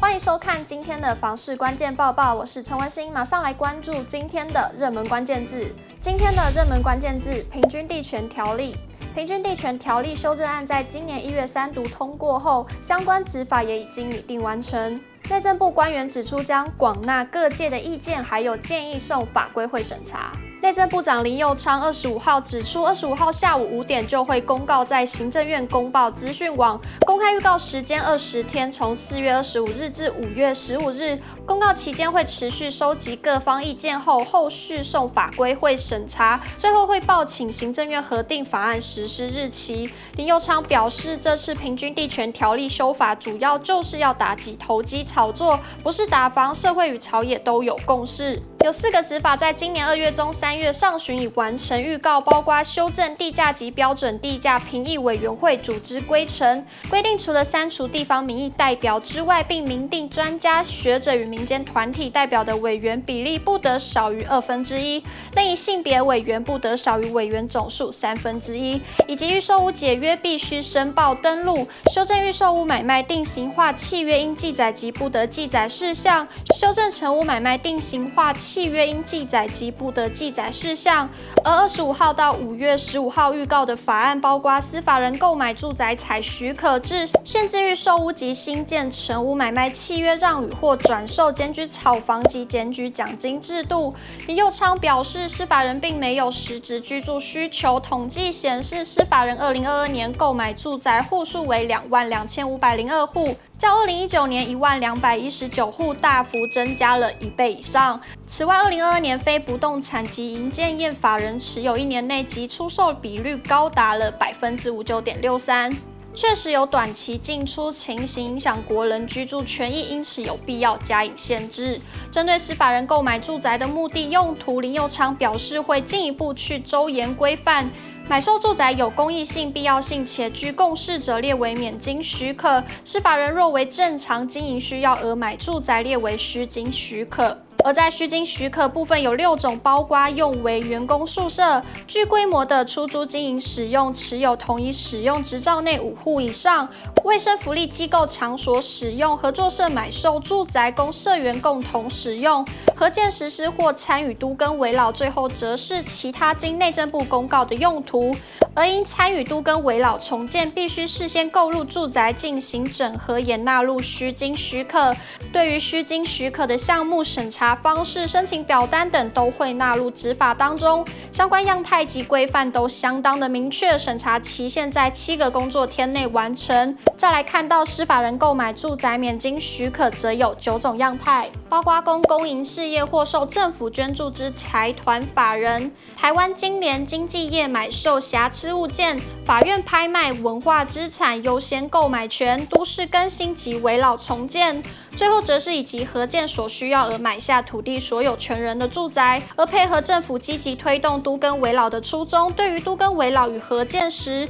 [0.00, 5.74] 欢迎收看今天的房市关键报报，我是陈文心，马上来关注今天的热门关键字。
[6.00, 8.76] 今天的热门关键字：平均地权条例。
[9.12, 15.00] 平均地权条例修正案在今年一月三读通过后，相关执法也已经拟定完成。
[15.30, 20.32] 内政部官员指出，将广纳各界的意见，还有建议送法规会审查。
[20.60, 31.16] 内政部长林佑昌二十五号指出，二十五号下午五点就会公告在行政院公报资讯网公开预告时间二十天，从四月二十五日至五月十五日。
[31.46, 39.88] 公告期间会持续收集各方意见后，后续送法规会审查，最后会报请行政院核定法案实施日期。
[40.16, 48.40] 林佑昌表示，这次平均地权条例修法主要就是要打击投机炒作，不是打房，社会与朝野都有共识。
[48.64, 65.02] 有四个执法在今年二月中、三月上旬已完成预告，包括修正地价及标准地价评议委员会组织规程，规定除了删除地方民意代表之外，并明定专家学者与民间团体代表的委员比例不得少于二分之一，
[65.36, 76.26] 另一性别委员不得少于委员总数三分之一，以及预售屋解约必须申报登录，修正预售屋买卖定型化契约应记载及不得记载事项，
[76.58, 78.34] 修正成屋买卖定型化。
[78.48, 81.06] 契约应记载及不得记载事项，
[81.44, 93.94] 而二十五号到五月十五号预告的法案包括司法人购买住宅采许可制、限制预售屋及新建成屋买卖契约让与或转售、检举炒房及检举奖金制度。
[94.26, 103.36] 李佑昌表示，司法人并没有实质居住需求，统计显示，司法人二零二二年购买住宅户数为两万两千五百零二户。
[103.58, 108.00] 较二零一九年一万两百一十九户大幅增加了一倍以上。
[108.24, 115.68] 此外，二零二二年非不动产及营建业法人持有一年内即出售比率高达了百分之五九点六三。
[116.14, 121.80] 确实有短期进出情形影响国人居住权益，因此有必要加以限制。
[122.10, 127.70] 针对司法人购买住宅的目的用途，林佑昌表示会进一步去周延规范，
[128.08, 137.36] 买售住宅有公益性、必要性且居共事者列为免经许可；司法人若为正常经营需要而买住宅，列为需经许可。
[137.68, 146.66] 而在需经许可部分有六种，包括用为员工宿舍、具规模的出租经营使用、持有同一使用执照内五户以上、
[147.04, 152.42] 卫生福利机构场所使用、合作社买售住宅供社员共同使用、
[152.74, 158.16] 合建实施或参与都更危老，最后则是其他经内政部公告的用途。
[158.54, 164.92] 而因参与都更危老重建，必须事先购入住宅进行整合，也纳入需经许可。
[165.32, 170.84] 对于需经许可的项目审查方式、申请表单等，都会纳入执法当中。
[171.12, 176.76] 相关样态及规范都相当的明确，审查期限在七个工作天内完成。
[176.96, 194.62] 再来看到司法人购买住宅免经许可，则有九种样态，包括公公营事业或受政府捐助之财团法人、台湾金联经纪业买受瑕疵物件、法院拍卖文化资产优先购买权、都市更新及危老重建，
[194.96, 204.28] 最后则是以及合建所需要而买下土地所有权人的住宅，而配合政府积极推动都更危老的初衷，对于都更危老与合建时，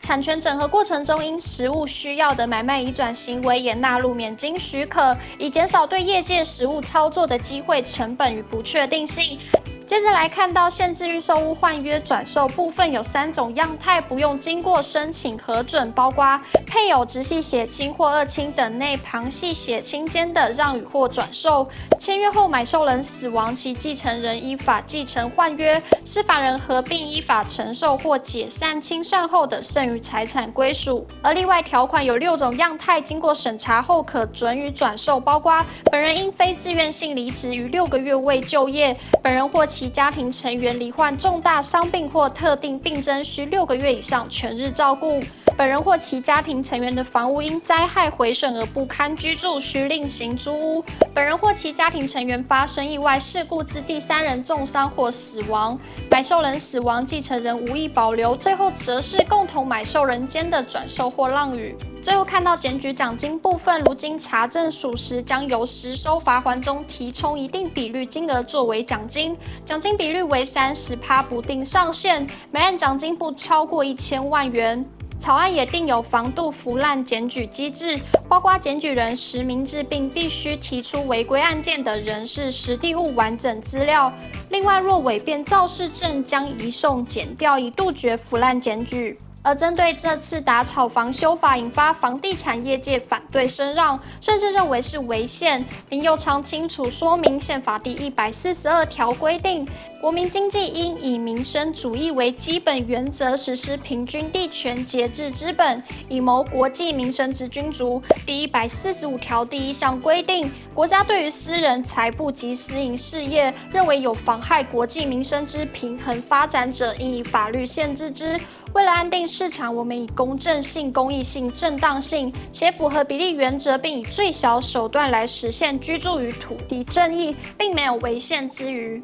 [0.00, 9.38] 产权整合过程中因实物需要的买卖移转行为也纳入免经许可，以减少对业界实物操作的机会成本与不确定性。
[9.88, 21.66] 接着来看到限制预售屋换约转售部分有三种样态，不用经过申请核准，包括配偶、直系血亲或二亲等内旁系血亲间的让与或转售，
[21.98, 31.06] 签约后买受人死亡，其继承人依法继承换约，司法人合并依法承受或解散清算后的剩余财产归属。
[31.22, 45.20] 而另外条款有六种样态，经过审查后可准予转售，包括本人因非自愿性离职于六个月未就业，本人或其其家庭成员罹患重大伤病或特定病症，需六个月以上全日照顾；
[45.58, 55.76] 本人或其家庭成员的房屋因灾害毁损而不堪居住，需另行租屋；本人或其家庭成员发生意外事故致第三人重伤或死亡，
[56.08, 61.74] 买受人死亡，继承人无意保留；最后则是共同买受人间的转售或让与。
[62.00, 74.80] 最后看到检举奖金部分，如今查证属实，将由实收罚锾中提充一定比率金额作为奖金，奖金比率为三十趴，不定上限，每案奖金不超过一千万元。
[75.18, 84.12] 草案也订有防杜腐烂检举机制，包括检举人实名制，并必须提出违规案件的人事实地物完整资料。
[84.50, 89.18] 另外，若伪变肇事证，将移送检调，以杜绝腐烂检举。
[89.42, 95.64] 而针对这次打炒房修法，引发房地产业界反对声浪，甚至认为是违宪。
[95.90, 99.66] 林右昌清楚说明，宪法第一百四十二条规定，
[100.00, 108.02] 国民经济应以民生主义为基本原则，实施平均地权、节制资本，以谋国计民生之君主。
[108.26, 118.38] 第一百四十五条第一项规定，国家对于私人财布及私营事业，认为有妨害国计民生之平衡发展者，应以法律限制之。
[118.78, 129.02] 为了安定市场，我们以公正性、公益性、正当性，且符合比例原则，并以最小手段来实现居住于土地正义，并没有违宪之余。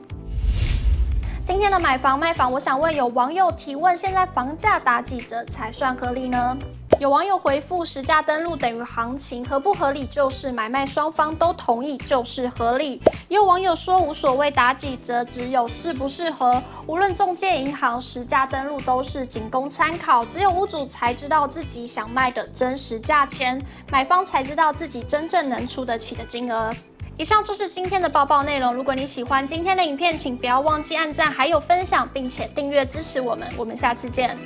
[1.44, 6.56] 今天的买房卖房，我想问有网友提问：现在房价打几折才算合理呢？
[7.00, 13.02] 有网友回复：实价登录等于行情，合不合理就是买卖双方都同意就是合理。
[13.28, 16.62] 也有网友说无所谓打几折，只有适不适合。
[16.86, 26.72] 无论中介银行实价登录都是仅供参考，只有屋主才知道自己想卖的真实价钱，买方才知道自己真正能出得起的金额。
[27.16, 28.72] 以上就是今天的报报内容。
[28.72, 33.48] 如果你喜欢今天的影片，请不要忘记按赞还有分享，并且订阅支持我们。
[33.56, 34.36] 我们下次见。